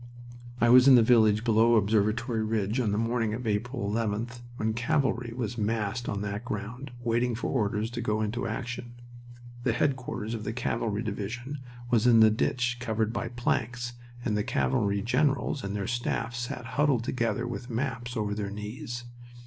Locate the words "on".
2.79-2.91, 6.09-6.23